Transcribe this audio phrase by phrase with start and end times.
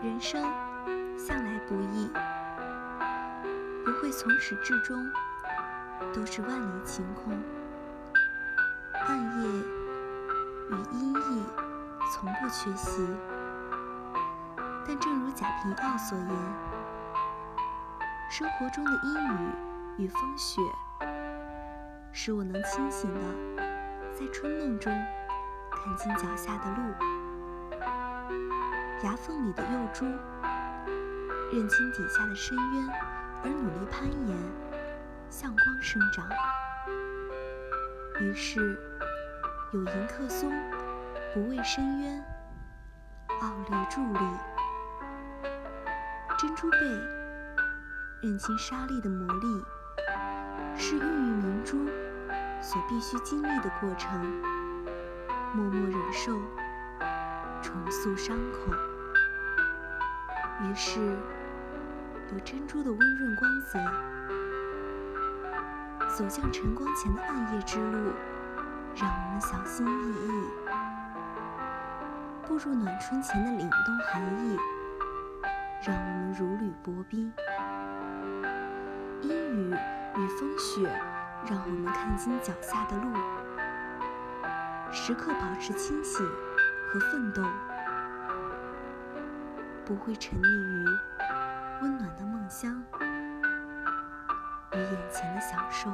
[0.00, 0.40] 人生
[1.18, 2.08] 向来不易，
[3.84, 4.96] 不会从始至终
[6.14, 7.36] 都是万里晴空。
[9.08, 9.48] 暗夜
[10.70, 11.42] 与阴翳
[12.12, 13.08] 从不缺席，
[14.86, 16.28] 但正如贾平凹所言，
[18.30, 20.60] 生活中的阴雨与风雪，
[22.12, 23.20] 使我能清醒的
[24.12, 24.92] 在春梦中
[25.72, 27.27] 看清脚下的路。
[29.04, 30.04] 牙缝里的幼珠，
[31.52, 32.88] 认清底下的深渊，
[33.44, 34.36] 而努力攀岩，
[35.30, 36.28] 向光生长。
[38.20, 38.76] 于是，
[39.72, 40.52] 有迎客松，
[41.32, 42.24] 不畏深渊，
[43.40, 44.18] 傲立伫立。
[46.36, 46.78] 珍珠贝，
[48.20, 49.64] 认清沙粒的磨砺，
[50.76, 51.86] 是孕育明珠
[52.60, 54.20] 所必须经历的过程，
[55.54, 56.36] 默默忍受。
[57.60, 58.72] 重塑伤口，
[60.60, 61.00] 于是
[62.32, 63.78] 有珍珠的温润光泽。
[66.16, 68.12] 走向晨光前的暗夜之路，
[68.96, 70.44] 让我们小心翼翼；
[72.46, 74.58] 步入暖春前的凛冬寒意，
[75.86, 77.32] 让我们如履薄冰。
[79.22, 79.72] 阴雨
[80.16, 80.90] 与风雪，
[81.48, 83.12] 让我们看清脚下的路，
[84.90, 86.26] 时刻保持清醒。
[86.90, 87.42] 和奋斗，
[89.88, 90.84] 不会沉溺于
[91.80, 92.84] 温暖的梦乡
[94.74, 95.90] 与眼前的享受。